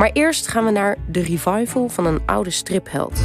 Maar 0.00 0.10
eerst 0.12 0.48
gaan 0.48 0.64
we 0.64 0.70
naar 0.70 0.96
de 1.06 1.20
revival 1.20 1.88
van 1.88 2.06
een 2.06 2.20
oude 2.26 2.50
stripheld. 2.50 3.20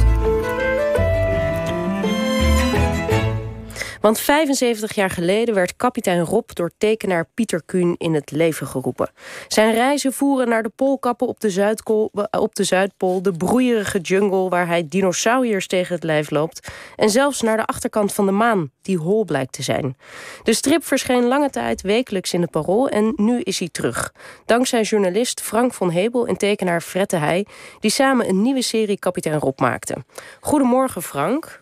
Want 4.02 4.20
75 4.20 4.94
jaar 4.94 5.10
geleden 5.10 5.54
werd 5.54 5.76
kapitein 5.76 6.20
Rob 6.20 6.50
door 6.52 6.70
tekenaar 6.78 7.26
Pieter 7.34 7.62
Kuhn 7.66 7.94
in 7.98 8.14
het 8.14 8.30
leven 8.30 8.66
geroepen. 8.66 9.10
Zijn 9.48 9.74
reizen 9.74 10.12
voeren 10.12 10.48
naar 10.48 10.62
de 10.62 10.68
poolkappen 10.68 11.26
op 11.26 11.40
de, 11.40 11.50
Zuidkool, 11.50 12.10
op 12.30 12.54
de 12.54 12.64
Zuidpool, 12.64 13.22
de 13.22 13.32
broeierige 13.32 14.00
jungle 14.00 14.48
waar 14.48 14.66
hij 14.66 14.88
dinosauriërs 14.88 15.66
tegen 15.66 15.94
het 15.94 16.04
lijf 16.04 16.30
loopt, 16.30 16.68
en 16.96 17.10
zelfs 17.10 17.40
naar 17.40 17.56
de 17.56 17.64
achterkant 17.64 18.12
van 18.12 18.26
de 18.26 18.32
maan, 18.32 18.70
die 18.82 18.98
hol 18.98 19.24
blijkt 19.24 19.52
te 19.52 19.62
zijn. 19.62 19.96
De 20.42 20.54
strip 20.54 20.84
verscheen 20.84 21.24
lange 21.24 21.50
tijd 21.50 21.80
wekelijks 21.82 22.32
in 22.32 22.40
de 22.40 22.46
Parool 22.46 22.88
en 22.88 23.12
nu 23.16 23.40
is 23.40 23.58
hij 23.58 23.68
terug. 23.72 24.12
Dankzij 24.44 24.82
journalist 24.82 25.40
Frank 25.40 25.74
van 25.74 25.90
Hebel 25.90 26.26
en 26.26 26.36
tekenaar 26.36 26.80
Frette 26.80 27.16
Heij, 27.16 27.46
die 27.80 27.90
samen 27.90 28.28
een 28.28 28.42
nieuwe 28.42 28.62
serie 28.62 28.98
Kapitein 28.98 29.38
Rob 29.38 29.60
maakten. 29.60 30.04
Goedemorgen 30.40 31.02
Frank. 31.02 31.61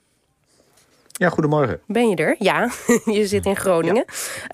Ja, 1.20 1.28
goedemorgen. 1.28 1.80
Ben 1.86 2.08
je 2.08 2.16
er? 2.16 2.36
Ja, 2.38 2.70
je 3.18 3.26
zit 3.26 3.46
in 3.46 3.56
Groningen. 3.56 4.04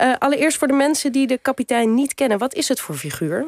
Uh, 0.01 0.15
allereerst 0.19 0.57
voor 0.57 0.67
de 0.67 0.73
mensen 0.73 1.11
die 1.11 1.27
de 1.27 1.37
kapitein 1.37 1.93
niet 1.93 2.13
kennen. 2.13 2.37
Wat 2.37 2.53
is 2.53 2.67
het 2.67 2.79
voor 2.79 2.95
figuur? 2.95 3.45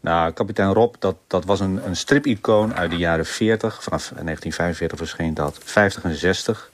Nou, 0.00 0.32
kapitein 0.32 0.72
Rob, 0.72 0.94
dat, 0.98 1.16
dat 1.26 1.44
was 1.44 1.60
een, 1.60 1.86
een 1.86 1.96
stripicoon 1.96 2.74
uit 2.74 2.90
de 2.90 2.96
jaren 2.96 3.26
40. 3.26 3.82
Vanaf 3.82 4.02
1945 4.02 4.98
verscheen 4.98 5.34
dat, 5.34 5.58
50 5.64 6.04
en 6.04 6.14
60. 6.14 6.70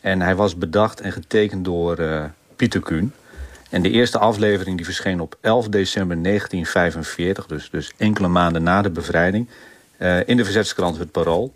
En 0.00 0.20
hij 0.20 0.34
was 0.34 0.56
bedacht 0.56 1.00
en 1.00 1.12
getekend 1.12 1.64
door 1.64 2.00
uh, 2.00 2.24
Pieter 2.56 2.80
Kuhn. 2.80 3.12
En 3.70 3.82
de 3.82 3.90
eerste 3.90 4.18
aflevering 4.18 4.76
die 4.76 4.84
verscheen 4.84 5.20
op 5.20 5.36
11 5.40 5.68
december 5.68 6.22
1945. 6.22 7.46
Dus, 7.46 7.70
dus 7.70 7.92
enkele 7.96 8.28
maanden 8.28 8.62
na 8.62 8.82
de 8.82 8.90
bevrijding. 8.90 9.48
Uh, 9.98 10.28
in 10.28 10.36
de 10.36 10.44
verzetskrant 10.44 10.98
Het 10.98 11.10
Parool. 11.10 11.54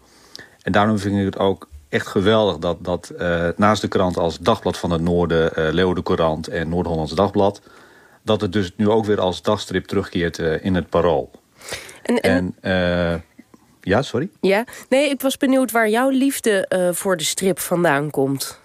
En 0.62 0.72
daarom 0.72 0.98
vind 0.98 1.18
ik 1.18 1.24
het 1.24 1.38
ook 1.38 1.70
echt 1.92 2.06
geweldig 2.06 2.58
dat, 2.58 2.84
dat 2.84 3.12
uh, 3.18 3.48
naast 3.56 3.80
de 3.80 3.88
krant 3.88 4.16
als 4.16 4.38
Dagblad 4.38 4.78
van 4.78 4.90
het 4.90 5.00
Noorden, 5.00 5.50
uh, 5.58 5.72
Leeuwen 5.72 6.02
Courant 6.02 6.48
en 6.48 6.68
Noord-Hollands 6.68 7.14
Dagblad, 7.14 7.60
dat 8.22 8.40
het 8.40 8.52
dus 8.52 8.72
nu 8.76 8.88
ook 8.88 9.04
weer 9.04 9.20
als 9.20 9.42
dagstrip 9.42 9.86
terugkeert 9.86 10.38
uh, 10.38 10.64
in 10.64 10.74
het 10.74 10.88
Parool. 10.88 11.30
En, 12.02 12.20
en, 12.20 12.56
en 12.60 13.24
ja, 13.80 14.02
sorry? 14.02 14.30
Ja, 14.40 14.64
nee, 14.88 15.10
ik 15.10 15.20
was 15.20 15.36
benieuwd 15.36 15.70
waar 15.70 15.88
jouw 15.88 16.08
liefde 16.08 16.90
voor 16.94 17.16
de 17.16 17.24
strip 17.24 17.58
vandaan 17.58 18.10
komt. 18.10 18.60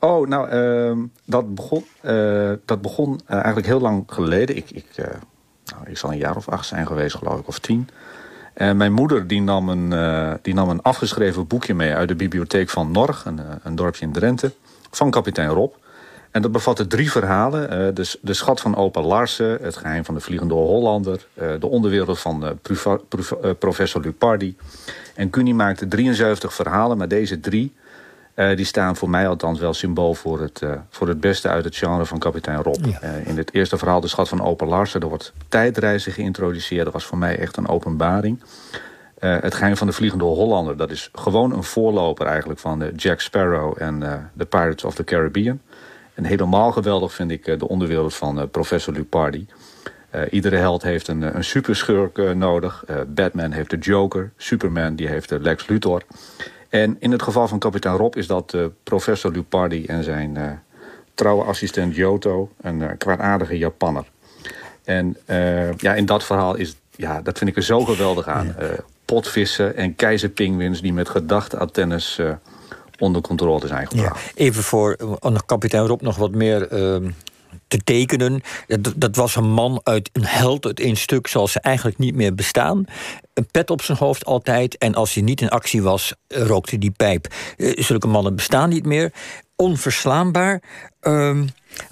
Oh, 0.00 0.28
nou, 0.28 0.48
ehm, 0.48 0.98
dat 1.24 1.54
begon, 1.54 1.86
dat 2.64 2.82
begon 2.82 3.20
eigenlijk 3.26 3.66
heel 3.66 3.80
lang 3.80 4.04
geleden. 4.06 4.56
Ik, 4.56 4.70
ik, 4.70 4.86
nou, 4.96 5.90
ik 5.90 5.98
zal 5.98 6.12
een 6.12 6.18
jaar 6.18 6.36
of 6.36 6.48
acht 6.48 6.66
zijn 6.66 6.86
geweest, 6.86 7.16
geloof 7.16 7.40
ik, 7.40 7.48
of 7.48 7.58
tien. 7.58 7.88
En 8.56 8.76
mijn 8.76 8.92
moeder 8.92 9.26
die 9.26 9.42
nam, 9.42 9.68
een, 9.68 9.92
uh, 9.92 10.32
die 10.42 10.54
nam 10.54 10.68
een 10.68 10.82
afgeschreven 10.82 11.46
boekje 11.46 11.74
mee 11.74 11.94
uit 11.94 12.08
de 12.08 12.14
bibliotheek 12.14 12.68
van 12.68 12.90
Norg, 12.90 13.24
een, 13.24 13.38
eh, 13.38 13.44
een 13.62 13.74
dorpje 13.74 14.04
in 14.04 14.12
Drenthe, 14.12 14.52
van 14.90 15.10
kapitein 15.10 15.48
Rob. 15.48 15.72
En 16.30 16.42
dat 16.42 16.52
bevatte 16.52 16.86
drie 16.86 17.10
verhalen. 17.10 17.94
De, 17.94 18.18
de 18.20 18.34
schat 18.34 18.60
van 18.60 18.76
opa 18.76 19.00
Larsen, 19.00 19.58
het 19.62 19.76
geheim 19.76 20.04
van 20.04 20.14
de 20.14 20.20
vliegende 20.20 20.54
Hollander... 20.54 21.26
De 21.34 21.66
onderwereld 21.66 22.18
van 22.18 22.58
professor 23.58 24.00
Lupardi. 24.00 24.56
En 25.14 25.30
Cuny 25.30 25.52
maakte 25.52 25.88
73 25.88 26.54
verhalen, 26.54 26.96
maar 26.96 27.08
deze 27.08 27.40
drie... 27.40 27.74
die 28.36 28.64
staan 28.64 28.96
voor 28.96 29.10
mij 29.10 29.28
althans 29.28 29.60
wel 29.60 29.74
symbool 29.74 30.14
voor 30.14 30.40
het, 30.40 30.62
voor 30.90 31.08
het 31.08 31.20
beste 31.20 31.48
uit 31.48 31.64
het 31.64 31.76
genre 31.76 32.06
van 32.06 32.18
kapitein 32.18 32.62
Rob. 32.62 32.84
in 33.24 33.36
het 33.36 33.54
eerste 33.54 33.78
verhaal, 33.78 34.00
de 34.00 34.08
schat 34.08 34.28
van 34.28 34.42
opa 34.42 34.66
Larsen... 34.66 35.00
er 35.00 35.08
wordt 35.08 35.32
tijdreizen 35.48 36.12
geïntroduceerd. 36.12 36.84
Dat 36.84 36.92
was 36.92 37.04
voor 37.04 37.18
mij 37.18 37.38
echt 37.38 37.56
een 37.56 37.68
openbaring. 37.68 38.42
het 39.18 39.54
geheim 39.54 39.76
van 39.76 39.86
de 39.86 39.92
vliegende 39.92 40.24
Hollander... 40.24 40.76
dat 40.76 40.90
is 40.90 41.10
gewoon 41.12 41.52
een 41.52 41.64
voorloper 41.64 42.26
eigenlijk 42.26 42.60
van 42.60 42.90
Jack 42.96 43.20
Sparrow... 43.20 43.74
en 43.78 44.00
The 44.36 44.46
Pirates 44.46 44.84
of 44.84 44.94
the 44.94 45.04
Caribbean... 45.04 45.60
En 46.16 46.24
helemaal 46.24 46.72
geweldig 46.72 47.12
vind 47.12 47.30
ik 47.30 47.46
eh, 47.46 47.58
de 47.58 47.68
onderwereld 47.68 48.14
van 48.14 48.40
eh, 48.40 48.46
professor 48.50 48.94
Lupardi. 48.94 49.46
Uh, 50.14 50.22
iedere 50.30 50.56
held 50.56 50.82
heeft 50.82 51.08
een, 51.08 51.36
een 51.36 51.44
superschurk 51.44 52.18
uh, 52.18 52.30
nodig. 52.30 52.84
Uh, 52.90 52.96
Batman 53.08 53.50
heeft 53.50 53.70
de 53.70 53.78
Joker. 53.78 54.32
Superman 54.36 54.94
die 54.94 55.08
heeft 55.08 55.28
de 55.28 55.40
Lex 55.40 55.66
Luthor. 55.68 56.02
En 56.68 56.96
in 56.98 57.12
het 57.12 57.22
geval 57.22 57.48
van 57.48 57.58
kapitein 57.58 57.96
Rob 57.96 58.16
is 58.16 58.26
dat 58.26 58.56
professor 58.82 59.32
Lupardi 59.32 59.86
en 59.86 60.04
zijn 60.04 60.62
trouwe 61.14 61.44
assistent 61.44 61.94
Joto. 61.94 62.50
Een 62.60 62.96
kwaadaardige 62.98 63.58
Japanner. 63.58 64.04
En 64.84 65.16
ja, 65.76 65.94
in 65.94 66.06
dat 66.06 66.24
verhaal 66.24 66.54
is, 66.54 66.76
ja, 66.90 67.22
dat 67.22 67.38
vind 67.38 67.50
ik 67.50 67.56
er 67.56 67.62
zo 67.62 67.80
geweldig 67.80 68.28
aan. 68.28 68.56
potvissen 69.04 69.76
en 69.76 69.94
keizerpingwins 69.94 70.80
die 70.80 70.92
met 70.92 71.08
gedachte 71.08 71.58
antennes 71.58 72.20
onder 72.98 73.22
controle 73.22 73.66
zijn 73.66 73.86
gebracht. 73.86 74.20
Ja, 74.24 74.44
even 74.44 74.62
voor 74.62 74.96
kapitein 75.46 75.86
Rob 75.86 76.00
nog 76.00 76.16
wat 76.16 76.30
meer 76.30 76.72
uh, 76.72 77.10
te 77.68 77.78
tekenen. 77.78 78.42
Dat, 78.96 79.16
was 79.16 79.36
een 79.36 79.50
man 79.50 79.80
uit 79.82 80.10
een 80.12 80.24
held 80.24 80.66
uit 80.66 80.80
één 80.80 80.96
stuk 80.96 81.26
zoals 81.26 81.52
ze 81.52 81.60
eigenlijk 81.60 81.98
niet 81.98 82.14
meer 82.14 82.34
bestaan. 82.34 82.84
Een 83.34 83.46
pet 83.50 83.70
op 83.70 83.82
zijn 83.82 83.98
hoofd 83.98 84.24
altijd. 84.24 84.78
En 84.78 84.94
als 84.94 85.14
hij 85.14 85.22
niet 85.22 85.40
in 85.40 85.48
actie 85.48 85.82
was, 85.82 86.14
rookte 86.28 86.78
die 86.78 86.90
pijp. 86.90 87.26
Uh, 87.56 87.72
zulke 87.76 88.06
mannen 88.06 88.34
bestaan 88.34 88.68
niet 88.68 88.86
meer. 88.86 89.12
Onverslaanbaar. 89.56 90.62
Uh, 91.02 91.40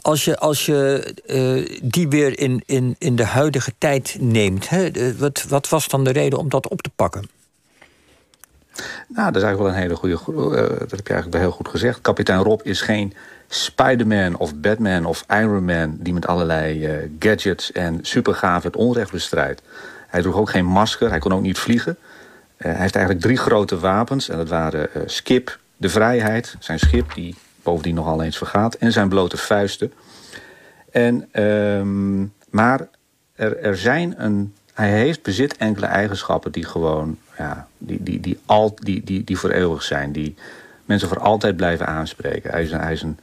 als 0.01 0.25
je, 0.25 0.39
als 0.39 0.67
je 0.67 1.15
uh, 1.27 1.81
die 1.83 2.09
weer 2.09 2.39
in, 2.39 2.63
in, 2.67 2.97
in 2.99 3.17
de 3.17 3.25
huidige 3.25 3.73
tijd 3.79 4.17
neemt, 4.21 4.69
hè, 4.69 5.17
wat, 5.17 5.45
wat 5.49 5.69
was 5.69 5.89
dan 5.89 6.05
de 6.05 6.11
reden 6.11 6.39
om 6.39 6.49
dat 6.49 6.69
op 6.69 6.83
te 6.83 6.91
pakken? 6.97 7.29
Nou, 9.09 9.33
dat 9.33 9.37
is 9.37 9.43
eigenlijk 9.43 9.59
wel 9.59 9.69
een 9.69 9.75
hele 9.75 10.17
goede... 10.17 10.57
Uh, 10.57 10.79
dat 10.79 10.91
heb 10.91 11.07
je 11.07 11.13
eigenlijk 11.13 11.33
wel 11.33 11.41
heel 11.41 11.51
goed 11.51 11.69
gezegd. 11.69 12.01
Kapitein 12.01 12.43
Rob 12.43 12.61
is 12.63 12.81
geen 12.81 13.15
Spider-Man 13.49 14.37
of 14.37 14.55
Batman 14.55 15.05
of 15.05 15.25
Iron 15.29 15.65
Man... 15.65 15.97
die 15.99 16.13
met 16.13 16.27
allerlei 16.27 16.87
uh, 16.87 17.11
gadgets 17.19 17.73
en 17.73 17.99
supergaaf 18.03 18.63
het 18.63 18.77
onrecht 18.77 19.11
bestrijdt. 19.11 19.63
Hij 20.09 20.23
droeg 20.23 20.37
ook 20.37 20.51
geen 20.51 20.67
masker, 20.67 21.09
hij 21.09 21.19
kon 21.19 21.33
ook 21.33 21.43
niet 21.43 21.59
vliegen. 21.59 21.97
Uh, 22.01 22.07
hij 22.57 22.81
heeft 22.81 22.97
eigenlijk 22.97 23.25
drie 23.25 23.37
grote 23.37 23.79
wapens. 23.79 24.29
En 24.29 24.37
dat 24.37 24.49
waren 24.49 24.89
Skip, 25.07 25.59
de 25.77 25.89
vrijheid, 25.89 26.57
zijn 26.59 26.79
schip... 26.79 27.15
die 27.15 27.35
bovendien 27.63 27.95
nogal 27.95 28.23
eens 28.23 28.39
vergaat, 28.39 28.75
en 28.75 28.93
zijn 28.93 29.09
blote 29.09 29.37
vuisten. 29.37 29.93
En, 30.91 31.43
um, 31.43 32.33
maar 32.51 32.89
er, 33.35 33.59
er 33.59 33.77
zijn 33.77 34.15
een 34.17 34.55
hij 34.75 34.91
heeft 34.91 35.23
bezit 35.23 35.57
enkele 35.57 35.87
eigenschappen 35.87 36.53
die 36.53 36.65
gewoon, 36.65 37.19
ja, 37.39 37.69
die, 37.79 38.03
die, 38.03 38.21
die, 38.21 38.39
al, 38.47 38.75
die, 38.75 39.05
die, 39.05 39.25
die 39.25 39.39
voor 39.39 39.51
eeuwig 39.51 39.83
zijn. 39.83 40.13
Die 40.13 40.35
mensen 40.85 41.09
voor 41.09 41.21
altijd 41.21 41.57
blijven 41.57 41.87
aanspreken. 41.87 42.51
Hij 42.51 42.63
is 42.63 42.73
een, 42.73 42.81
hij 42.81 42.93
is 42.93 43.03
een 43.03 43.19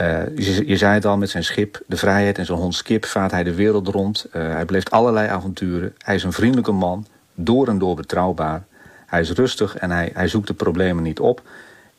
uh, 0.00 0.36
je, 0.66 0.76
zei 0.76 0.94
het 0.94 1.04
al, 1.04 1.16
met 1.16 1.30
zijn 1.30 1.44
schip, 1.44 1.80
de 1.86 1.96
vrijheid 1.96 2.38
en 2.38 2.46
zijn 2.46 2.58
hond 2.58 2.74
Skip 2.74 3.04
vaart 3.04 3.30
hij 3.30 3.42
de 3.42 3.54
wereld 3.54 3.88
rond. 3.88 4.26
Uh, 4.28 4.32
hij 4.52 4.64
beleeft 4.64 4.90
allerlei 4.90 5.28
avonturen. 5.28 5.94
Hij 5.98 6.14
is 6.14 6.22
een 6.22 6.32
vriendelijke 6.32 6.72
man, 6.72 7.06
door 7.34 7.68
en 7.68 7.78
door 7.78 7.96
betrouwbaar. 7.96 8.64
Hij 9.06 9.20
is 9.20 9.30
rustig 9.30 9.76
en 9.76 9.90
hij, 9.90 10.10
hij 10.14 10.28
zoekt 10.28 10.46
de 10.46 10.54
problemen 10.54 11.02
niet 11.02 11.20
op. 11.20 11.42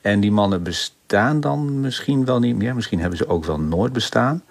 En 0.02 0.20
die 0.20 0.32
mannen 0.32 0.64
bestaan 0.64 1.40
dan 1.40 1.80
misschien 1.80 2.26
wel 2.26 2.40
niet 2.40 2.56
meer. 2.56 2.76
Misschien 2.76 3.00
hebben 3.00 3.18
ze 3.18 3.28
ook 3.28 3.46
wel 3.46 3.60
nooit 3.60 3.94
bestaan. 3.94 4.44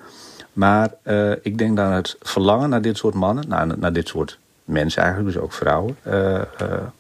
Maar 0.53 0.91
uh, 1.03 1.33
ik 1.43 1.59
denk 1.59 1.77
dat 1.77 1.93
het 1.93 2.17
verlangen 2.21 2.69
naar 2.69 2.83
dit 2.83 2.97
soort 2.97 3.15
mannen, 3.15 3.49
naar, 3.49 3.79
naar 3.79 3.93
dit 3.93 4.09
soort 4.09 4.39
mensen 4.65 5.03
eigenlijk, 5.03 5.35
dus 5.35 5.43
ook 5.43 5.53
vrouwen, 5.53 5.97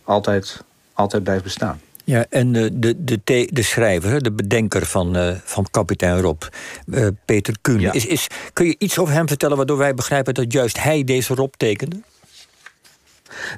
altijd, 0.04 0.62
altijd 0.92 1.22
blijft 1.22 1.42
bestaan. 1.42 1.80
Ja, 2.06 2.26
en 2.30 2.52
de, 2.52 2.78
de, 2.78 3.04
de, 3.04 3.48
de 3.52 3.62
schrijver, 3.62 4.22
de 4.22 4.32
bedenker 4.32 4.86
van, 4.86 5.16
van 5.44 5.66
kapitein 5.70 6.20
Rob, 6.20 6.42
Peter 7.24 7.56
Kuhn. 7.60 7.80
Ja. 7.80 7.92
Is, 7.92 8.06
is, 8.06 8.26
kun 8.52 8.66
je 8.66 8.74
iets 8.78 8.98
over 8.98 9.14
hem 9.14 9.28
vertellen 9.28 9.56
waardoor 9.56 9.78
wij 9.78 9.94
begrijpen 9.94 10.34
dat 10.34 10.52
juist 10.52 10.82
hij 10.82 11.04
deze 11.04 11.34
Rob 11.34 11.52
tekende? 11.56 11.96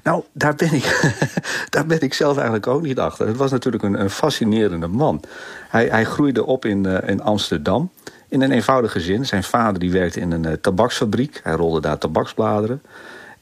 Nou, 0.03 0.23
daar 0.33 0.55
ben, 0.55 0.73
ik, 0.73 1.15
daar 1.71 1.87
ben 1.87 2.01
ik 2.01 2.15
zelf 2.15 2.35
eigenlijk 2.37 2.67
ook 2.67 2.83
niet 2.83 2.99
achter. 2.99 3.27
Het 3.27 3.37
was 3.37 3.51
natuurlijk 3.51 3.83
een, 3.83 4.01
een 4.01 4.11
fascinerende 4.11 4.87
man. 4.87 5.23
Hij, 5.69 5.87
hij 5.87 6.05
groeide 6.05 6.45
op 6.45 6.65
in, 6.65 6.87
in 6.87 7.23
Amsterdam 7.23 7.91
in 8.29 8.43
een 8.43 8.53
eenvoudig 8.53 8.93
gezin. 8.93 9.27
Zijn 9.27 9.45
vader 9.45 9.81
die 9.81 9.93
werkte 9.93 10.21
in 10.21 10.33
een 10.33 10.61
tabaksfabriek. 10.61 11.41
Hij 11.43 11.55
rolde 11.55 11.81
daar 11.81 11.99
tabaksbladeren. 11.99 12.83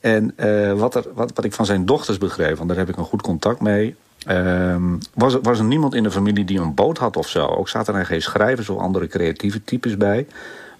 En 0.00 0.32
uh, 0.36 0.72
wat, 0.72 0.94
er, 0.94 1.04
wat, 1.14 1.32
wat 1.34 1.44
ik 1.44 1.52
van 1.52 1.66
zijn 1.66 1.86
dochters 1.86 2.18
begreep, 2.18 2.56
want 2.56 2.68
daar 2.68 2.78
heb 2.78 2.88
ik 2.88 2.96
een 2.96 3.04
goed 3.04 3.22
contact 3.22 3.60
mee... 3.60 3.96
Uh, 4.30 4.76
was, 5.14 5.36
was 5.42 5.58
er 5.58 5.64
niemand 5.64 5.94
in 5.94 6.02
de 6.02 6.10
familie 6.10 6.44
die 6.44 6.60
een 6.60 6.74
boot 6.74 6.98
had 6.98 7.16
of 7.16 7.28
zo. 7.28 7.46
Ook 7.46 7.68
zaten 7.68 7.94
er 7.94 8.06
geen 8.06 8.22
schrijvers 8.22 8.68
of 8.68 8.78
andere 8.78 9.06
creatieve 9.06 9.64
types 9.64 9.96
bij. 9.96 10.26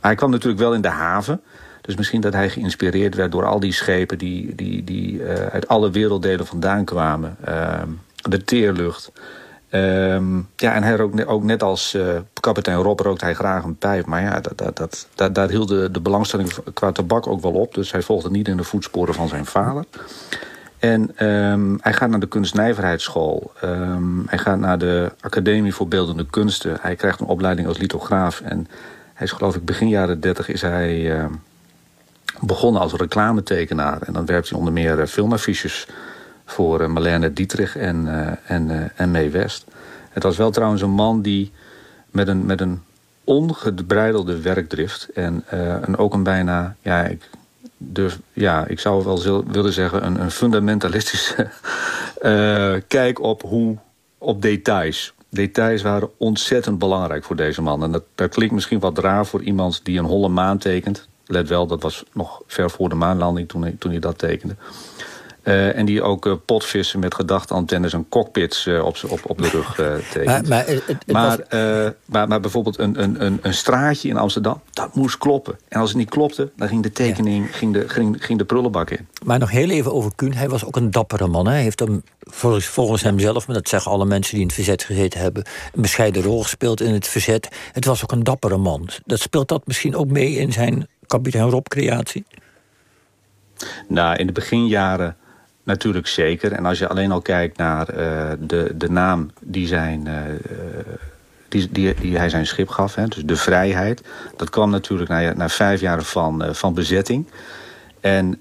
Maar 0.01 0.11
hij 0.11 0.15
kwam 0.15 0.31
natuurlijk 0.31 0.61
wel 0.61 0.75
in 0.75 0.81
de 0.81 0.89
haven. 0.89 1.41
Dus 1.81 1.97
misschien 1.97 2.21
dat 2.21 2.33
hij 2.33 2.51
geïnspireerd 2.51 3.15
werd 3.15 3.33
door 3.33 3.45
al 3.45 3.61
die 3.61 3.73
schepen... 3.73 4.19
die, 4.19 4.55
die, 4.55 4.85
die 4.85 5.13
uh, 5.13 5.35
uit 5.35 5.69
alle 5.69 5.91
werelddelen 5.91 6.47
vandaan 6.47 6.85
kwamen. 6.85 7.37
Ehm, 7.45 7.89
de 8.15 8.45
teerlucht... 8.45 9.13
Ehm, 9.69 10.37
ja, 10.57 10.75
en 10.75 10.83
hij 10.83 10.97
rookt 10.97 11.27
ook 11.27 11.43
net 11.43 11.63
als 11.63 11.95
uh, 11.95 12.09
kapitein 12.41 12.77
Rob 12.77 13.01
rookt 13.01 13.21
hij 13.21 13.35
graag 13.35 13.65
een 13.65 13.77
pijp. 13.77 14.07
Maar 14.07 14.23
ja, 14.23 14.41
dat, 14.41 14.59
dat, 14.59 14.77
dat, 14.77 15.07
dat, 15.15 15.35
daar 15.35 15.49
hield 15.49 15.69
de, 15.69 15.91
de 15.91 16.01
belangstelling 16.01 16.53
qua 16.75 16.93
tabak 16.93 17.27
ook 17.27 17.43
wel 17.43 17.53
op. 17.53 17.75
Dus 17.75 17.93
hij 17.93 18.03
volgde 18.03 18.31
niet 18.31 18.49
in 18.49 18.57
de 18.57 18.65
voetsporen 18.65 19.15
van 19.15 19.29
zijn 19.29 19.47
vader. 19.47 19.85
En 20.87 21.27
um, 21.27 21.79
hij 21.81 21.93
gaat 21.93 22.11
naar 22.11 22.21
de 22.21 22.29
kunstnijverheidsschool. 22.29 23.53
Um, 23.65 24.23
hij 24.27 24.39
gaat 24.39 24.59
naar 24.59 24.79
de 24.79 25.13
Academie 25.21 25.75
voor 25.75 25.89
Beeldende 25.89 26.27
Kunsten. 26.27 26.77
Hij 26.81 26.97
krijgt 26.97 27.21
een 27.21 27.27
opleiding 27.27 27.69
als 27.69 27.79
lithograaf. 27.79 28.41
En 28.41 28.69
hij 29.15 29.27
is 29.27 29.33
geloof 29.33 29.57
ik 29.57 29.65
begin 29.65 29.89
jaren 29.89 30.21
30 30.21 30.49
is 30.49 30.63
hij 30.63 31.19
uh, 31.19 31.25
begonnen 32.41 32.81
als 32.81 32.93
reclametekenaar. 32.93 34.03
En 34.03 34.13
dan 34.13 34.27
werpt 34.27 34.49
hij 34.49 34.59
onder 34.59 34.73
meer 34.73 34.99
uh, 34.99 35.07
filmaffiches 35.07 35.89
voor 36.45 36.81
uh, 36.81 36.87
Marlene 36.87 37.33
Dietrich 37.33 37.77
en, 37.77 38.09
en, 38.45 38.93
en 38.97 39.11
Mee 39.11 39.31
West. 39.31 39.65
Het 40.11 40.23
was 40.23 40.37
wel 40.37 40.51
trouwens 40.51 40.83
een 40.83 40.91
man 40.91 41.23
die 41.23 41.53
met 42.11 42.29
een, 42.29 42.47
met 42.47 42.61
een 42.61 42.83
ongebreidelde 43.25 44.41
werkdrift... 44.41 45.09
en 45.15 45.45
een, 45.87 45.97
ook 45.97 46.15
een 46.15 46.23
bijna, 46.23 46.77
ja, 46.81 47.05
ik 47.05 47.31
dus 47.77 48.19
ja, 48.33 48.67
ik 48.67 48.81
zou 48.81 49.05
wel 49.05 49.45
willen 49.47 49.73
zeggen 49.73 50.07
een, 50.07 50.21
een 50.21 50.31
fundamentalistische 50.31 51.49
uh, 52.23 52.75
kijk 52.99 53.21
op, 53.21 53.43
hoe, 53.43 53.77
op 54.19 54.43
details. 54.43 55.15
Details 55.29 55.83
waren 55.83 56.11
ontzettend 56.17 56.79
belangrijk 56.79 57.25
voor 57.25 57.37
deze 57.37 57.63
man. 57.63 57.83
En 57.83 58.03
dat, 58.15 58.29
klinkt 58.31 58.55
misschien 58.55 58.79
wat 58.79 58.99
raar 58.99 59.27
voor 59.27 59.43
iemand 59.43 59.81
die 59.85 59.99
een 59.99 60.05
holle 60.05 60.29
maan 60.29 60.59
tekent. 60.59 61.09
Let 61.27 61.49
wel, 61.49 61.67
dat 61.67 61.83
was 61.83 62.05
nog 62.13 62.43
ver 62.47 62.71
voor 62.71 62.89
de 62.89 62.95
maanlanding 62.95 63.49
toen 63.49 63.77
toen 63.79 63.91
hij 63.91 64.01
dat 64.01 64.19
tekende. 64.19 64.57
Uh, 65.47 65.77
en 65.77 65.87
die 65.87 66.03
ook 66.03 66.27
uh, 66.27 66.35
potvissen 66.45 67.01
met 67.01 67.15
gedachtantennes 67.15 67.93
en 67.93 68.09
cockpits 68.09 68.67
uh, 68.67 68.85
op, 68.85 68.97
op, 69.09 69.21
op 69.23 69.43
de 69.43 69.49
rug 69.49 69.75
tekent. 70.11 70.49
Maar, 70.49 70.65
maar, 70.67 70.83
maar, 71.07 71.47
was... 71.49 71.93
maar, 72.05 72.29
maar, 72.29 72.41
bijvoorbeeld 72.41 72.79
een, 72.79 73.03
een, 73.03 73.39
een 73.43 73.55
straatje 73.55 74.09
in 74.09 74.17
Amsterdam, 74.17 74.61
dat 74.73 74.95
moest 74.95 75.19
kloppen. 75.19 75.59
En 75.69 75.81
als 75.81 75.89
het 75.89 75.99
niet 75.99 76.11
klopte, 76.11 76.51
dan 76.57 76.69
ging 76.69 76.83
de 76.83 76.93
tekening, 76.93 77.57
ging, 77.57 77.73
de, 77.73 77.89
ging, 77.89 78.25
ging 78.25 78.39
de 78.39 78.45
prullenbak 78.45 78.91
in. 78.91 79.09
Maar 79.25 79.39
nog 79.39 79.51
heel 79.51 79.71
even 79.71 79.93
over 79.93 80.11
Kuhn. 80.15 80.33
Hij 80.33 80.49
was 80.49 80.65
ook 80.65 80.77
een 80.77 80.91
dappere 80.91 81.27
man. 81.27 81.47
Hij 81.47 81.63
heeft 81.63 81.79
hem, 81.79 82.03
volgens, 82.21 82.67
volgens 82.67 83.03
hemzelf, 83.03 83.47
maar 83.47 83.57
dat 83.57 83.69
zeggen 83.69 83.91
alle 83.91 84.05
mensen 84.05 84.33
die 84.33 84.41
in 84.41 84.47
het 84.47 84.57
verzet 84.57 84.83
gezeten 84.83 85.21
hebben... 85.21 85.45
een 85.75 85.83
bescheiden 85.83 86.23
rol 86.23 86.43
gespeeld 86.43 86.81
in 86.81 86.93
het 86.93 87.09
verzet. 87.09 87.49
Het 87.73 87.85
was 87.85 88.03
ook 88.03 88.13
een 88.13 88.25
dappere 88.25 88.57
man. 88.57 88.89
Dat 89.05 89.21
speelt 89.21 89.49
dat 89.49 89.67
misschien 89.67 89.97
ook 89.97 90.09
mee 90.09 90.33
in 90.33 90.53
zijn 90.53 90.89
kapitein 91.07 91.51
Rob-creatie? 91.51 92.25
Nou, 93.89 94.17
in 94.17 94.27
de 94.27 94.33
beginjaren 94.33 95.17
Natuurlijk 95.67 96.07
zeker. 96.07 96.53
En 96.53 96.67
als 96.67 96.79
je 96.79 96.89
alleen 96.89 97.13
al 97.13 97.21
kijkt 97.21 97.57
naar 97.57 97.91
uh, 97.91 98.31
de, 98.41 98.73
de 98.77 98.91
naam 98.91 99.31
die, 99.41 99.67
zijn, 99.67 100.07
uh, 100.07 100.15
die, 101.49 101.69
die, 101.71 101.95
die, 101.95 102.19
hij 102.19 102.29
zijn 102.29 102.47
schip 102.47 102.69
gaf, 102.69 102.95
hè, 102.95 103.07
dus 103.07 103.25
de 103.25 103.37
vrijheid. 103.37 104.03
Dat 104.37 104.51
kwam 104.51 104.71
natuurlijk 104.71 105.11
na, 105.11 105.33
na 105.35 105.49
vijf 105.49 105.81
jaar 105.81 106.03
van, 106.03 106.45
van 106.51 106.75
bezetting. 106.75 107.27
En 108.01 108.41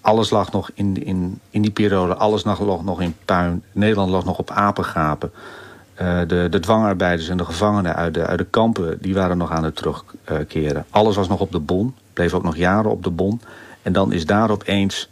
alles 0.00 0.30
lag 0.30 0.52
nog 0.52 0.70
in, 0.74 1.04
in, 1.04 1.40
in 1.50 1.62
die 1.62 1.70
periode, 1.70 2.14
alles 2.14 2.44
lag 2.44 2.60
nog 2.60 3.00
in 3.00 3.14
puin. 3.24 3.62
Nederland 3.72 4.10
lag 4.10 4.24
nog 4.24 4.38
op 4.38 4.50
apengapen. 4.50 5.32
de, 6.26 6.46
de 6.50 6.60
dwangarbeiders 6.60 7.28
en 7.28 7.36
de 7.36 7.44
gevangenen 7.44 7.94
uit 7.94 8.14
de, 8.14 8.26
uit 8.26 8.38
de 8.38 8.46
kampen, 8.50 8.98
die 9.00 9.14
waren 9.14 9.38
nog 9.38 9.50
aan 9.50 9.64
het 9.64 9.76
terugkeren. 9.76 10.84
Alles 10.90 11.16
was 11.16 11.28
nog 11.28 11.40
op 11.40 11.52
de 11.52 11.60
bon, 11.60 11.94
bleef 12.12 12.34
ook 12.34 12.44
nog 12.44 12.56
jaren 12.56 12.90
op 12.90 13.02
de 13.02 13.10
bon. 13.10 13.40
En 13.82 13.92
dan 13.92 14.12
is 14.12 14.26
daar 14.26 14.50
opeens 14.50 15.08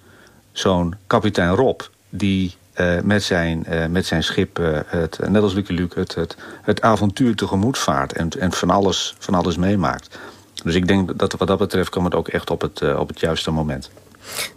zo'n 0.52 0.94
kapitein 1.06 1.54
Rob... 1.54 1.80
die 2.08 2.54
uh, 2.80 3.00
met, 3.00 3.22
zijn, 3.22 3.66
uh, 3.68 3.86
met 3.86 4.06
zijn 4.06 4.22
schip, 4.22 4.58
uh, 4.58 4.78
het, 4.86 5.18
net 5.28 5.42
als 5.42 5.52
Lucky 5.52 5.72
Luke, 5.72 5.98
het, 5.98 6.14
het, 6.14 6.36
het 6.62 6.80
avontuur 6.80 7.34
tegemoet 7.34 7.78
vaart... 7.78 8.12
en, 8.12 8.28
en 8.38 8.52
van, 8.52 8.70
alles, 8.70 9.14
van 9.18 9.34
alles 9.34 9.56
meemaakt. 9.56 10.18
Dus 10.64 10.74
ik 10.74 10.88
denk 10.88 11.18
dat 11.18 11.32
wat 11.32 11.48
dat 11.48 11.58
betreft 11.58 11.90
kwam 11.90 12.04
het 12.04 12.14
ook 12.14 12.28
echt 12.28 12.50
op 12.50 12.60
het, 12.60 12.96
op 12.96 13.08
het 13.08 13.20
juiste 13.20 13.50
moment. 13.50 13.90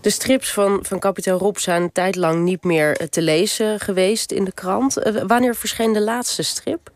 De 0.01 0.09
strips 0.09 0.53
van, 0.53 0.79
van 0.81 0.99
kapitein 0.99 1.37
Rob 1.37 1.57
zijn 1.57 1.81
een 1.81 1.91
tijd 1.91 2.15
lang 2.15 2.43
niet 2.43 2.63
meer 2.63 3.09
te 3.09 3.21
lezen 3.21 3.79
geweest 3.79 4.31
in 4.31 4.43
de 4.43 4.51
krant. 4.51 4.93
wanneer 5.27 5.55
verscheen 5.55 5.93
de 5.93 6.01
laatste 6.01 6.43
strip? 6.43 6.89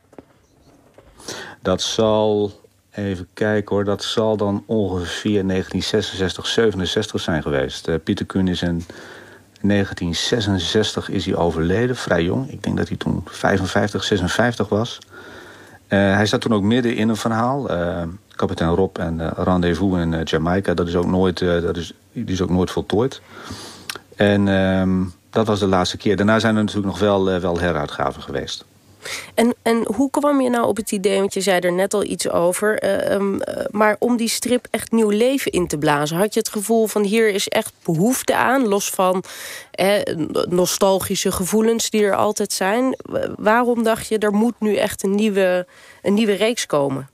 Dat 1.61 1.81
zal 1.81 2.51
Even 3.05 3.27
kijken 3.33 3.75
hoor, 3.75 3.83
dat 3.83 4.03
zal 4.03 4.37
dan 4.37 4.63
ongeveer 4.65 5.47
1966, 5.47 6.47
67 6.47 7.21
zijn 7.21 7.41
geweest. 7.41 7.87
Uh, 7.87 7.95
Pieter 8.03 8.25
Kuhn 8.25 8.47
is 8.47 8.61
in 8.61 8.85
1966 9.61 11.09
is 11.09 11.25
hij 11.25 11.35
overleden, 11.35 11.95
vrij 11.95 12.23
jong. 12.23 12.51
Ik 12.51 12.63
denk 12.63 12.77
dat 12.77 12.87
hij 12.87 12.97
toen 12.97 13.23
55, 13.25 14.03
56 14.03 14.69
was. 14.69 14.99
Uh, 15.03 15.09
hij 15.89 16.25
zat 16.25 16.41
toen 16.41 16.53
ook 16.53 16.63
midden 16.63 16.95
in 16.95 17.09
een 17.09 17.15
verhaal. 17.15 17.71
Uh, 17.71 18.01
kapitein 18.35 18.69
Rob 18.69 18.97
en 18.97 19.33
Rendezvous 19.33 19.99
in 19.99 20.21
Jamaica. 20.23 20.73
Dat 20.73 20.87
is 20.87 20.95
ook 20.95 21.05
nooit, 21.05 21.39
dat 21.39 21.77
is, 21.77 21.93
die 22.11 22.25
is 22.25 22.41
ook 22.41 22.49
nooit 22.49 22.71
voltooid. 22.71 23.21
En 24.15 24.47
ehm, 24.47 25.03
dat 25.29 25.47
was 25.47 25.59
de 25.59 25.67
laatste 25.67 25.97
keer. 25.97 26.15
Daarna 26.15 26.39
zijn 26.39 26.55
er 26.55 26.63
natuurlijk 26.63 26.87
nog 26.87 26.99
wel, 26.99 27.39
wel 27.39 27.59
heruitgaven 27.59 28.21
geweest. 28.21 28.65
En, 29.33 29.53
en 29.61 29.85
hoe 29.95 30.09
kwam 30.09 30.41
je 30.41 30.49
nou 30.49 30.67
op 30.67 30.77
het 30.77 30.91
idee, 30.91 31.19
want 31.19 31.33
je 31.33 31.41
zei 31.41 31.59
er 31.59 31.73
net 31.73 31.93
al 31.93 32.03
iets 32.03 32.29
over... 32.29 32.83
Uh, 32.83 33.11
um, 33.11 33.39
maar 33.71 33.95
om 33.99 34.17
die 34.17 34.29
strip 34.29 34.67
echt 34.71 34.91
nieuw 34.91 35.09
leven 35.09 35.51
in 35.51 35.67
te 35.67 35.77
blazen... 35.77 36.17
had 36.17 36.33
je 36.33 36.39
het 36.39 36.49
gevoel 36.49 36.87
van 36.87 37.03
hier 37.03 37.29
is 37.29 37.47
echt 37.47 37.73
behoefte 37.83 38.35
aan... 38.35 38.67
los 38.67 38.89
van 38.89 39.23
eh, 39.71 40.15
nostalgische 40.49 41.31
gevoelens 41.31 41.89
die 41.89 42.03
er 42.03 42.15
altijd 42.15 42.53
zijn. 42.53 42.95
Waarom 43.35 43.83
dacht 43.83 44.07
je, 44.07 44.17
er 44.17 44.33
moet 44.33 44.59
nu 44.59 44.75
echt 44.75 45.03
een 45.03 45.15
nieuwe, 45.15 45.67
een 46.01 46.13
nieuwe 46.13 46.33
reeks 46.33 46.65
komen? 46.65 47.09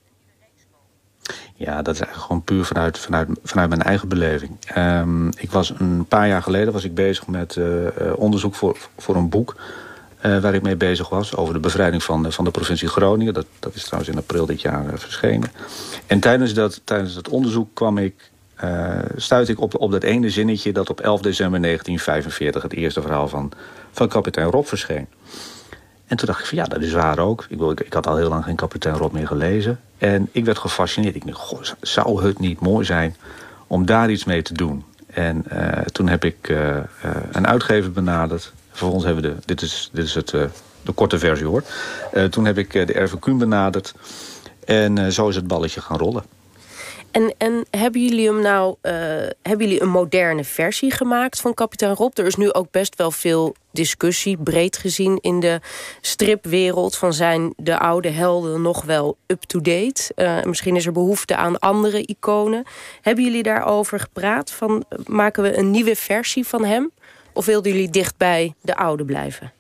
Ja, 1.56 1.82
dat 1.82 1.94
is 1.94 2.00
eigenlijk 2.00 2.28
gewoon 2.28 2.44
puur 2.44 2.66
vanuit, 2.66 2.98
vanuit, 3.00 3.30
vanuit 3.44 3.70
mijn 3.70 3.82
eigen 3.82 4.08
beleving. 4.08 4.58
Um, 4.78 5.30
ik 5.38 5.52
was 5.52 5.74
een 5.78 6.06
paar 6.08 6.28
jaar 6.28 6.42
geleden 6.42 6.74
was 6.74 6.84
ik 6.84 6.94
bezig 6.94 7.28
met 7.28 7.56
uh, 7.56 7.88
onderzoek 8.16 8.56
voor, 8.56 8.78
voor 8.98 9.16
een 9.16 9.30
boek 9.30 9.56
uh, 10.26 10.40
waar 10.40 10.54
ik 10.54 10.62
mee 10.62 10.76
bezig 10.76 11.10
was. 11.10 11.36
Over 11.36 11.54
de 11.54 11.60
bevrijding 11.60 12.04
van, 12.04 12.32
van 12.32 12.46
de 12.46 12.52
provincie 12.52 12.88
Groningen. 12.88 13.34
Dat, 13.34 13.46
dat 13.60 13.76
is 13.76 13.84
trouwens 13.84 14.12
in 14.12 14.18
april 14.18 14.46
dit 14.46 14.62
jaar 14.62 14.86
uh, 14.86 14.92
verschenen. 14.96 15.52
En 16.08 16.20
tijdens 16.20 16.54
dat, 16.54 16.82
tijdens 16.84 17.14
dat 17.14 17.30
onderzoek 17.30 17.70
kwam 17.74 17.98
ik, 17.98 18.32
uh, 18.64 19.00
stuitte 19.16 19.52
ik 19.52 19.62
op, 19.62 19.80
op 19.80 19.92
dat 19.92 20.04
ene 20.04 20.30
zinnetje... 20.30 20.74
dat 20.74 20.90
op 20.90 21.00
11 21.00 21.22
december 21.22 21.62
1945 21.62 22.62
het 22.62 22.74
eerste 22.74 23.02
verhaal 23.02 23.28
van, 23.28 23.52
van 23.92 24.08
kapitein 24.08 24.50
Rob 24.50 24.66
verscheen. 24.66 25.08
En 26.08 26.18
toen 26.18 26.28
dacht 26.28 26.40
ik 26.40 26.46
van 26.46 26.58
ja, 26.58 26.64
dat 26.64 26.82
is 26.82 26.92
waar 26.92 27.20
ook. 27.20 27.46
Ik, 27.50 27.62
ik, 27.62 27.80
ik 27.80 27.94
had 27.94 28.08
al 28.08 28.18
heel 28.18 28.30
lang 28.30 28.44
geen 28.44 28.56
kapitein 28.56 28.96
Rob 28.96 29.14
meer 29.14 29.28
gelezen. 29.28 29.80
En 29.98 30.30
ik 30.32 30.46
werd 30.46 30.58
gefascineerd. 30.58 31.16
Ik 31.16 31.26
dacht, 31.26 31.38
goh, 31.38 31.62
zou 31.82 32.26
het 32.26 32.40
niet 32.40 32.60
mooi 32.60 32.86
zijn 32.86 33.16
om 33.68 33.86
daar 33.86 34.10
iets 34.10 34.24
mee 34.24 34.42
te 34.42 34.54
doen? 34.54 34.84
En 35.08 35.46
toen 35.92 36.08
heb 36.08 36.26
ik 36.26 36.56
een 37.32 37.48
uitgever 37.48 37.92
benaderd 37.92 38.54
Vervolgens 38.76 39.06
hebben 39.06 39.24
we 39.24 39.30
de, 39.30 39.46
dit 39.46 39.62
is, 39.62 39.90
dit 39.94 40.06
is 40.06 40.16
het, 40.16 40.32
uh, 40.32 40.44
de 40.82 40.92
korte 40.92 41.20
versie 41.20 41.46
hoor. 41.46 41.64
Uh, 42.14 42.24
toen 42.24 42.46
heb 42.46 42.58
ik 42.58 42.74
uh, 42.74 42.86
de 42.86 43.04
RVQ 43.04 43.38
benaderd. 43.38 43.94
En 44.66 45.14
zo 45.14 45.28
is 45.28 45.36
het 45.36 45.48
balletje 45.48 45.82
gaan 45.82 45.98
rollen. 45.98 46.24
En, 47.12 47.34
en 47.38 47.66
hebben 47.70 48.02
jullie 48.02 48.28
hem 48.28 48.42
nou, 48.42 48.76
hebben 49.42 49.68
jullie 49.68 49.82
een 49.82 49.90
moderne 49.90 50.44
versie 50.44 50.92
gemaakt 50.92 51.42
van 51.42 51.54
kapitein 51.54 51.96
Rob? 51.96 52.18
Er 52.18 52.26
is 52.26 52.36
nu 52.36 52.54
ook 52.54 52.72
best 52.72 52.96
wel 52.96 53.12
veel 53.12 53.56
discussie, 53.72 54.38
breed 54.38 54.78
gezien 54.78 55.18
in 55.22 55.40
de 55.40 55.60
stripwereld. 56.02 56.98
Van 56.98 57.14
zijn 57.14 57.54
de 57.58 57.80
oude 57.80 58.10
helden 58.10 58.62
nog 58.62 58.84
wel 58.84 59.18
up-to-date? 59.28 60.42
misschien 60.46 60.76
is 60.76 60.86
er 60.86 60.92
behoefte 60.92 61.36
aan 61.36 61.60
andere 61.60 62.02
iconen. 62.06 62.64
Hebben 63.02 63.24
jullie 63.24 63.44
daarover 63.44 64.00
gepraat? 64.00 64.52
Van, 64.52 64.86
maken 65.06 65.44
we 65.44 65.58
een 65.58 65.72
nieuwe 65.72 65.96
versie 65.96 66.46
van 66.46 66.66
hem? 66.66 66.92
Of 67.36 67.46
wilden 67.46 67.72
jullie 67.72 67.90
dicht 67.90 68.18
bij 68.18 68.54
de 68.62 68.76
oude 68.76 69.06
blijven? 69.06 69.52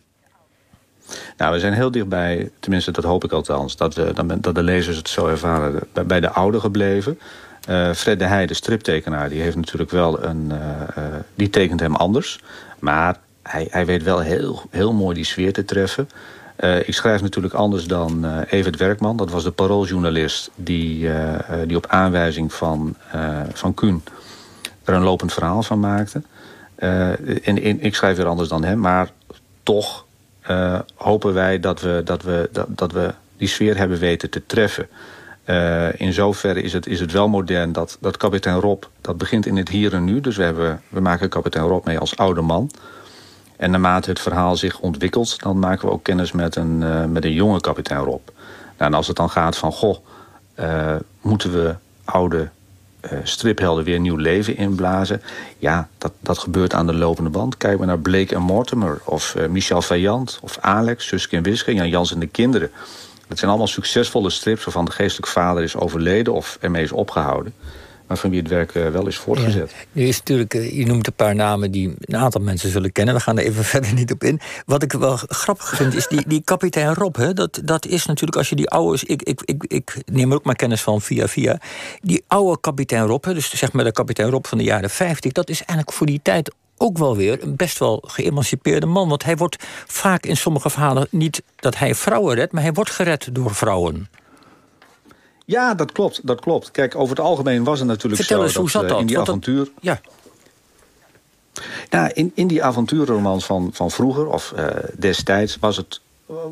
Nou, 1.37 1.53
we 1.53 1.59
zijn 1.59 1.73
heel 1.73 1.91
dichtbij, 1.91 2.51
tenminste 2.59 2.91
dat 2.91 3.03
hoop 3.03 3.23
ik 3.23 3.31
althans... 3.31 3.75
dat, 3.75 4.01
dat 4.41 4.55
de 4.55 4.63
lezers 4.63 4.97
het 4.97 5.09
zo 5.09 5.27
ervaren, 5.27 5.79
bij 6.05 6.19
de 6.19 6.29
oude 6.29 6.59
gebleven. 6.59 7.19
Uh, 7.69 7.93
Fred 7.93 8.19
de 8.19 8.25
Heij, 8.25 8.45
de 8.45 8.53
striptekenaar, 8.53 9.29
die 9.29 9.41
heeft 9.41 9.55
natuurlijk 9.55 9.91
wel 9.91 10.23
een... 10.23 10.51
Uh, 10.51 10.57
uh, 10.97 11.03
die 11.35 11.49
tekent 11.49 11.79
hem 11.79 11.95
anders. 11.95 12.39
Maar 12.79 13.17
hij, 13.43 13.67
hij 13.69 13.85
weet 13.85 14.03
wel 14.03 14.19
heel, 14.19 14.61
heel 14.69 14.93
mooi 14.93 15.15
die 15.15 15.25
sfeer 15.25 15.53
te 15.53 15.65
treffen. 15.65 16.09
ik 16.85 16.93
schrijf 16.93 17.21
natuurlijk 17.21 17.53
anders 17.53 17.85
dan 17.85 18.43
Evert 18.43 18.77
Werkman. 18.77 19.17
Dat 19.17 19.31
was 19.31 19.43
de 19.43 19.51
parooljournalist 19.51 20.49
die, 20.55 21.09
die 21.65 21.77
op 21.77 21.87
aanwijzing 21.87 22.53
van, 22.53 22.95
van 23.53 23.73
Kuhn... 23.73 24.03
er 24.83 24.93
een 24.93 25.03
lopend 25.03 25.33
verhaal 25.33 25.63
van 25.63 25.79
maakte. 25.79 26.21
Uh, 26.79 27.47
en, 27.47 27.81
ik 27.81 27.95
schrijf 27.95 28.17
weer 28.17 28.25
anders 28.25 28.49
dan 28.49 28.63
hem, 28.63 28.79
maar 28.79 29.09
toch 29.63 30.05
uh, 30.49 30.79
hopen 30.95 31.33
wij 31.33 31.59
dat 31.59 31.81
we, 31.81 32.01
dat, 32.03 32.23
we, 32.23 32.49
dat, 32.51 32.67
dat 32.69 32.91
we 32.91 33.13
die 33.37 33.47
sfeer 33.47 33.77
hebben 33.77 33.99
weten 33.99 34.29
te 34.29 34.45
treffen. 34.45 34.87
Uh, 35.45 35.99
in 35.99 36.13
zoverre 36.13 36.61
is 36.61 36.73
het, 36.73 36.87
is 36.87 36.99
het 36.99 37.11
wel 37.11 37.27
modern 37.27 37.71
dat, 37.71 37.97
dat 38.01 38.17
kapitein 38.17 38.59
Rob, 38.59 38.83
dat 39.01 39.17
begint 39.17 39.45
in 39.45 39.57
het 39.57 39.69
hier 39.69 39.93
en 39.93 40.03
nu. 40.03 40.21
Dus 40.21 40.37
we, 40.37 40.43
hebben, 40.43 40.81
we 40.89 40.99
maken 40.99 41.29
kapitein 41.29 41.65
Rob 41.65 41.85
mee 41.85 41.99
als 41.99 42.17
oude 42.17 42.41
man. 42.41 42.71
En 43.57 43.71
naarmate 43.71 44.09
het 44.09 44.19
verhaal 44.19 44.55
zich 44.55 44.79
ontwikkelt, 44.79 45.39
dan 45.39 45.59
maken 45.59 45.87
we 45.87 45.93
ook 45.93 46.03
kennis 46.03 46.31
met 46.31 46.55
een, 46.55 47.11
met 47.11 47.25
een 47.25 47.33
jonge 47.33 47.61
kapitein 47.61 47.99
Rob. 47.99 48.27
Nou, 48.77 48.91
en 48.91 48.93
als 48.93 49.07
het 49.07 49.15
dan 49.15 49.29
gaat 49.29 49.57
van, 49.57 49.71
goh, 49.71 49.97
moeten 51.21 51.51
we 51.51 51.75
oude 52.03 52.49
striphelden 53.23 53.83
weer 53.83 53.99
nieuw 53.99 54.15
leven 54.15 54.57
inblazen? 54.57 55.21
Ja, 55.57 55.87
dat, 55.97 56.11
dat 56.19 56.37
gebeurt 56.37 56.73
aan 56.73 56.87
de 56.87 56.95
lopende 56.95 57.29
band. 57.29 57.57
Kijk 57.57 57.77
maar 57.77 57.87
naar 57.87 57.99
Blake 57.99 58.35
en 58.35 58.41
Mortimer, 58.41 59.01
of 59.05 59.35
Michel 59.49 59.81
Vaillant, 59.81 60.39
of 60.41 60.57
Alex, 60.61 61.07
Suske 61.07 61.35
en 61.35 61.43
Wiske, 61.43 61.73
Jan 61.73 61.89
Jans 61.89 62.13
en 62.13 62.19
de 62.19 62.27
kinderen. 62.27 62.71
Dat 63.27 63.37
zijn 63.37 63.49
allemaal 63.49 63.69
succesvolle 63.69 64.29
strips 64.29 64.63
waarvan 64.63 64.85
de 64.85 64.91
geestelijke 64.91 65.31
vader 65.31 65.63
is 65.63 65.75
overleden 65.75 66.33
of 66.33 66.57
ermee 66.61 66.83
is 66.83 66.91
opgehouden 66.91 67.53
maar 68.07 68.17
van 68.17 68.29
wie 68.29 68.39
het 68.39 68.49
werk 68.49 68.75
eh, 68.75 68.89
wel 68.89 69.07
is 69.07 69.17
voortgezet. 69.17 69.73
Nu 69.91 70.07
is 70.07 70.17
natuurlijk, 70.17 70.53
eh, 70.53 70.77
je 70.77 70.85
noemt 70.85 71.07
een 71.07 71.13
paar 71.13 71.35
namen 71.35 71.71
die 71.71 71.93
een 71.99 72.15
aantal 72.15 72.41
mensen 72.41 72.69
zullen 72.69 72.91
kennen. 72.91 73.15
We 73.15 73.21
gaan 73.21 73.37
er 73.37 73.45
even 73.45 73.63
verder 73.73 73.93
niet 73.93 74.11
op 74.11 74.23
in. 74.23 74.39
Wat 74.65 74.83
ik 74.83 74.91
wel 74.91 75.17
grappig 75.17 75.75
vind, 75.75 75.95
is 75.95 76.07
die, 76.07 76.23
die 76.27 76.41
kapitein 76.43 76.93
Rob. 76.93 77.15
Hè, 77.15 77.33
dat, 77.33 77.61
dat 77.63 77.85
is 77.85 78.05
natuurlijk, 78.05 78.37
als 78.37 78.49
je 78.49 78.55
die 78.55 78.69
oude... 78.69 79.01
Ik, 79.05 79.21
ik, 79.23 79.41
ik, 79.45 79.63
ik 79.67 80.01
neem 80.05 80.29
er 80.29 80.37
ook 80.37 80.45
maar 80.45 80.55
kennis 80.55 80.81
van 80.81 81.01
via 81.01 81.27
via. 81.27 81.59
Die 82.01 82.23
oude 82.27 82.59
kapitein 82.59 83.05
Rob, 83.05 83.25
hè, 83.25 83.33
dus 83.33 83.49
zeg 83.49 83.71
maar 83.71 83.83
de 83.83 83.91
kapitein 83.91 84.29
Rob 84.29 84.45
van 84.45 84.57
de 84.57 84.63
jaren 84.63 84.89
50... 84.89 85.31
dat 85.31 85.49
is 85.49 85.57
eigenlijk 85.57 85.91
voor 85.91 86.07
die 86.07 86.19
tijd 86.23 86.53
ook 86.77 86.97
wel 86.97 87.15
weer 87.15 87.43
een 87.43 87.55
best 87.55 87.79
wel 87.79 88.03
geëmancipeerde 88.07 88.85
man. 88.85 89.09
Want 89.09 89.23
hij 89.23 89.35
wordt 89.37 89.65
vaak 89.87 90.25
in 90.25 90.37
sommige 90.37 90.69
verhalen 90.69 91.07
niet 91.11 91.43
dat 91.55 91.77
hij 91.77 91.95
vrouwen 91.95 92.35
redt... 92.35 92.51
maar 92.51 92.63
hij 92.63 92.73
wordt 92.73 92.89
gered 92.89 93.29
door 93.31 93.55
vrouwen. 93.55 94.07
Ja, 95.45 95.73
dat 95.73 95.91
klopt, 95.91 96.27
dat 96.27 96.41
klopt. 96.41 96.71
Kijk, 96.71 96.95
over 96.95 97.15
het 97.15 97.25
algemeen 97.25 97.63
was 97.63 97.79
het 97.79 97.87
natuurlijk 97.87 98.21
Vertel 98.21 98.37
zo... 98.37 98.43
Eens, 98.43 98.55
hoe 98.55 98.69
zat 98.69 98.83
uh, 98.83 98.89
dat? 98.89 98.99
In 98.99 99.05
die 99.05 99.15
Want 99.15 99.27
avontuur... 99.27 99.57
Dat, 99.57 99.69
ja. 99.81 100.01
Nou, 101.89 102.11
in, 102.13 102.31
in 102.35 102.47
die 102.47 102.63
avontuurromans 102.63 103.45
van, 103.45 103.69
van 103.73 103.91
vroeger, 103.91 104.27
of 104.27 104.53
uh, 104.57 104.67
destijds, 104.97 105.57
was 105.59 105.77
het, 105.77 106.01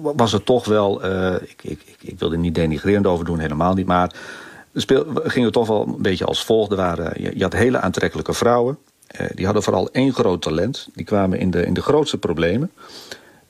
was 0.02 0.32
het 0.32 0.46
toch 0.46 0.66
wel... 0.66 1.06
Uh, 1.06 1.36
ik, 1.36 1.64
ik, 1.64 1.96
ik 2.00 2.20
wil 2.20 2.32
er 2.32 2.38
niet 2.38 2.56
denigrerend 2.56 3.08
over 3.08 3.26
doen, 3.26 3.40
helemaal 3.40 3.74
niet, 3.74 3.86
maar... 3.86 4.16
Speel, 4.76 5.06
ging 5.24 5.46
het 5.46 5.54
toch 5.54 5.68
wel 5.68 5.88
een 5.88 6.02
beetje 6.02 6.26
als 6.26 6.46
volgt. 6.46 6.72
Er 6.72 6.78
waren, 6.78 7.22
je, 7.22 7.32
je 7.36 7.44
had 7.44 7.54
hele 7.54 7.80
aantrekkelijke 7.80 8.34
vrouwen. 8.34 8.78
die 9.36 9.46
hadden 9.46 9.64
vooral 9.64 9.90
één 9.92 10.14
groot 10.14 10.42
talent. 10.42 10.88
Die 10.94 11.06
kwamen 11.06 11.40
in 11.40 11.52
de, 11.52 11.66
in 11.66 11.74
de 11.74 11.82
grootste 11.82 12.18
problemen. 12.18 12.72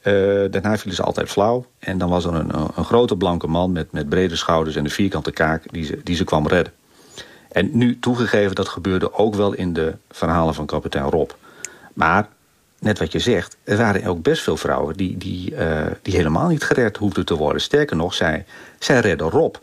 Uh, 0.04 0.52
daarna 0.52 0.78
vielen 0.78 0.96
ze 0.96 1.04
altijd 1.04 1.30
flauw. 1.30 1.66
En 1.80 1.98
dan 1.98 2.10
was 2.10 2.26
er 2.26 2.34
een, 2.34 2.52
een 2.76 2.86
grote 2.86 3.16
blanke 3.16 3.48
man 3.48 3.72
met, 3.72 3.92
met 3.92 4.10
brede 4.10 4.36
schouders 4.36 4.76
en 4.76 4.84
een 4.84 4.90
vierkante 4.90 5.32
kaak 5.32 5.64
die 5.72 5.86
ze, 5.86 6.02
die 6.04 6.16
ze 6.16 6.24
kwam 6.24 6.48
redden. 6.48 6.74
En 7.54 7.70
nu 7.72 8.00
toegegeven, 8.00 8.56
dat 8.56 8.68
gebeurde 8.68 9.14
ook 9.14 9.36
wel 9.36 9.54
in 9.54 9.74
de 9.74 9.94
verhalen 10.12 10.54
van 10.54 10.66
kapitein 10.66 11.10
Rob. 11.10 11.30
Maar, 11.94 12.28
net 12.80 13.00
wat 13.00 13.12
je 13.12 13.20
zegt, 13.20 13.58
er 13.64 13.78
waren 13.78 14.06
ook 14.06 14.22
best 14.22 14.44
veel 14.44 14.58
vrouwen 14.58 14.98
die, 14.98 15.18
die, 15.18 15.52
uh, 15.52 15.86
die 16.02 16.16
helemaal 16.16 16.48
niet 16.48 16.64
gered 16.64 16.98
hoefden 16.98 17.26
te 17.26 17.36
worden. 17.36 17.62
Sterker 17.62 17.96
nog, 17.96 18.14
zij, 18.14 18.46
zij 18.80 19.00
redden 19.00 19.30
Rob. 19.30 19.56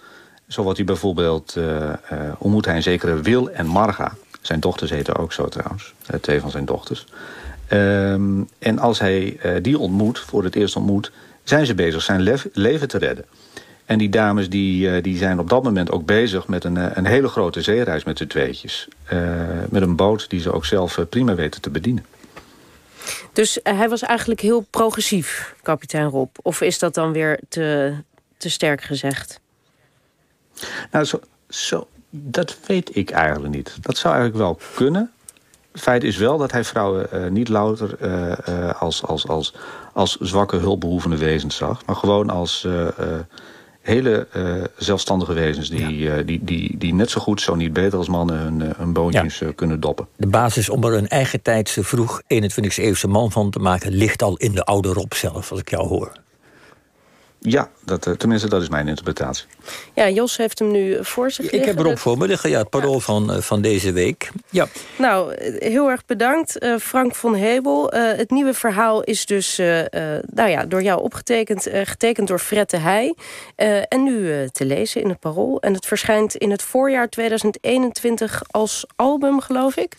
Zo 0.49 0.63
wordt 0.63 0.77
hij 0.77 0.87
bijvoorbeeld, 0.87 1.55
uh, 1.59 1.93
ontmoet 2.39 2.65
hij 2.65 2.77
een 2.77 2.83
zekere 2.83 3.21
Wil 3.21 3.51
en 3.51 3.67
Marga. 3.67 4.13
Zijn 4.41 4.61
dochters 4.61 4.91
heten 4.91 5.17
ook 5.17 5.33
zo 5.33 5.47
trouwens, 5.47 5.95
twee 6.21 6.41
van 6.41 6.51
zijn 6.51 6.65
dochters. 6.65 7.07
Um, 7.73 8.49
en 8.59 8.79
als 8.79 8.99
hij 8.99 9.39
uh, 9.45 9.53
die 9.63 9.79
ontmoet, 9.79 10.19
voor 10.19 10.45
het 10.45 10.55
eerst 10.55 10.77
ontmoet... 10.77 11.13
zijn 11.45 11.67
ze 11.67 11.75
bezig 11.75 12.03
zijn 12.03 12.21
le 12.21 12.37
leven 12.53 12.89
te 12.89 12.99
redden. 12.99 13.25
En 13.85 13.99
die 13.99 14.09
dames 14.09 14.49
die, 14.49 14.89
uh, 14.89 15.03
die 15.03 15.17
zijn 15.17 15.39
op 15.39 15.49
dat 15.49 15.63
moment 15.63 15.91
ook 15.91 16.07
bezig 16.07 16.49
met 16.49 16.65
een, 16.65 16.77
uh, 16.77 16.87
een 16.95 17.07
hele 17.07 17.29
grote 17.29 17.63
zeereis 17.63 18.05
met 18.05 18.19
z'n 18.19 18.27
tweetjes. 18.27 18.89
met 19.69 19.83
een 19.83 19.97
boot 19.97 20.31
die 20.31 20.41
ze 20.41 20.53
ook 20.53 20.65
zelf 20.65 20.99
prima 21.09 21.35
weten 21.35 21.61
te 21.61 21.71
bedienen. 21.71 22.05
Dus 23.33 23.59
hij 23.63 23.89
was 23.89 24.03
eigenlijk 24.03 24.41
heel 24.41 24.67
progressief, 24.71 25.55
kapitein 25.63 26.09
Rob? 26.09 26.29
Of 26.43 26.61
is 26.61 26.79
dat 26.79 26.95
dan 26.95 27.13
weer 27.13 27.41
te, 27.49 27.95
te 28.37 28.49
sterk 28.51 28.83
gezegd? 28.83 29.41
Nou, 30.91 31.05
zo, 31.05 31.21
zo, 31.49 31.89
dat 32.11 32.57
weet 32.67 32.97
ik 32.97 33.11
eigenlijk 33.11 33.55
niet. 33.55 33.77
Dat 33.81 33.97
zou 33.97 34.15
eigenlijk 34.15 34.45
wel 34.45 34.61
kunnen 34.75 35.11
feit 35.73 36.05
is 36.05 36.17
wel 36.17 36.39
dat 36.39 36.53
hij 36.53 36.65
vrouwen 36.65 37.07
uh, 37.15 37.31
niet 37.31 37.49
louter 37.49 37.97
uh, 38.03 38.33
uh, 38.49 38.81
als, 38.81 39.05
als, 39.05 39.29
als, 39.29 39.55
als 39.93 40.17
zwakke 40.17 40.57
hulpbehoevende 40.57 41.17
wezens 41.17 41.57
zag... 41.57 41.87
maar 41.87 41.97
gewoon 41.97 42.31
als 42.31 42.67
hele 43.81 44.27
zelfstandige 44.77 45.33
wezens... 45.33 45.69
Die, 45.71 45.99
ja. 45.99 46.23
die, 46.23 46.45
die, 46.45 46.77
die 46.79 46.95
net 46.95 47.11
zo 47.11 47.21
goed, 47.21 47.41
zo 47.41 47.55
niet 47.55 47.73
beter 47.73 47.99
als 47.99 48.09
mannen 48.09 48.39
hun, 48.39 48.73
hun 48.77 48.93
boontjes 48.93 49.39
ja. 49.39 49.53
kunnen 49.55 49.81
doppen. 49.81 50.07
De 50.17 50.27
basis 50.27 50.69
om 50.69 50.85
er 50.85 50.93
een 50.93 51.09
eigen 51.09 51.43
tijdse, 51.43 51.85
vroeg 51.85 52.23
21e 52.23 52.75
eeuwse 52.75 53.09
man 53.09 53.31
van 53.31 53.51
te 53.51 53.59
maken... 53.59 53.93
ligt 53.93 54.23
al 54.23 54.37
in 54.37 54.53
de 54.53 54.65
oude 54.65 54.93
Rob 54.93 55.13
zelf, 55.13 55.51
als 55.51 55.61
ik 55.61 55.71
jou 55.71 55.89
hoor. 55.89 56.13
Ja, 57.43 57.71
dat, 57.85 58.19
tenminste, 58.19 58.49
dat 58.49 58.63
is 58.63 58.69
mijn 58.69 58.89
interpretatie. 58.89 59.47
Ja, 59.95 60.09
Jos 60.09 60.37
heeft 60.37 60.59
hem 60.59 60.71
nu 60.71 61.05
voor 61.05 61.31
zich 61.31 61.51
Ik 61.51 61.65
heb 61.65 61.79
erop 61.79 61.99
voor 61.99 62.19
me 62.19 62.27
liggen, 62.27 62.51
ja, 62.51 62.59
het 62.59 62.71
parool 62.71 62.95
ja. 62.95 63.01
van, 63.01 63.43
van 63.43 63.61
deze 63.61 63.93
week. 63.93 64.31
Ja. 64.51 64.67
Nou, 64.99 65.35
heel 65.59 65.91
erg 65.91 66.07
bedankt, 66.07 66.63
uh, 66.63 66.77
Frank 66.77 67.15
van 67.15 67.35
Hebel. 67.35 67.95
Uh, 67.95 68.13
het 68.17 68.31
nieuwe 68.31 68.55
verhaal 68.55 69.03
is 69.03 69.27
dus 69.27 69.59
uh, 69.59 69.81
nou 70.27 70.51
ja, 70.51 70.65
door 70.65 70.83
jou 70.83 71.03
opgetekend, 71.03 71.69
getekend 71.73 72.29
door 72.29 72.39
Fred 72.39 72.71
de 72.71 72.79
Heij. 72.79 73.15
en 73.89 74.03
nu 74.03 74.49
te 74.53 74.65
lezen 74.65 75.03
in 75.03 75.09
het 75.09 75.21
parool. 75.21 75.61
En 75.61 75.75
het 75.75 75.87
verschijnt 75.87 76.35
in 76.35 76.51
het 76.51 76.63
voorjaar 76.63 77.09
2021 77.09 78.43
als 78.51 78.85
album, 78.97 79.41
geloof 79.41 79.77
ik? 79.77 79.97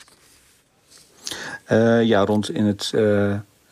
ja, 2.01 2.25
rond 2.25 2.49
in 2.49 2.65
het... 2.65 2.91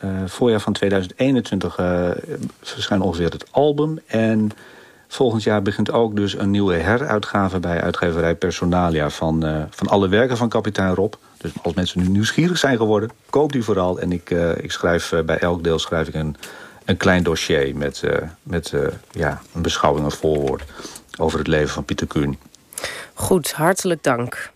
Uh, 0.04 0.10
voorjaar 0.26 0.60
van 0.60 0.72
2021 0.72 1.78
uh, 1.78 2.10
verschijnt 2.62 3.02
ongeveer 3.02 3.30
het 3.30 3.46
album. 3.50 3.98
En 4.06 4.50
volgend 5.08 5.42
jaar 5.42 5.62
begint 5.62 5.92
ook 5.92 6.16
dus 6.16 6.38
een 6.38 6.50
nieuwe 6.50 6.74
heruitgave 6.74 7.58
bij 7.58 7.80
uitgeverij 7.80 8.34
Personalia 8.34 9.10
van, 9.10 9.46
uh, 9.46 9.62
van 9.70 9.86
alle 9.86 10.08
werken 10.08 10.36
van 10.36 10.48
kapitein 10.48 10.94
Rob. 10.94 11.14
Dus 11.36 11.52
als 11.62 11.74
mensen 11.74 12.00
nu 12.00 12.08
nieuwsgierig 12.08 12.58
zijn 12.58 12.76
geworden, 12.76 13.10
koop 13.30 13.52
die 13.52 13.64
vooral. 13.64 13.98
En 13.98 14.12
ik, 14.12 14.30
ik 14.60 14.72
schrijf 14.72 15.12
bij 15.26 15.38
elk 15.38 15.64
deel 15.64 15.78
schrijf 15.78 16.08
ik 16.08 16.14
een, 16.14 16.36
een 16.84 16.96
klein 16.96 17.22
dossier 17.22 17.76
met, 17.76 18.02
met 18.42 18.74
ja, 19.10 19.40
een 19.54 19.62
beschouwing, 19.62 20.04
een 20.04 20.12
voorwoord 20.12 20.62
over 21.18 21.38
het 21.38 21.48
leven 21.48 21.68
van 21.68 21.84
Pieter 21.84 22.06
Kuhn. 22.06 22.38
Goed, 23.14 23.52
hartelijk 23.52 24.02
dank. 24.02 24.50